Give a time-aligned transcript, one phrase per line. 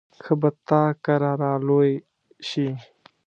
[0.23, 1.91] ښه به تا کره را لوی
[2.47, 2.67] شي.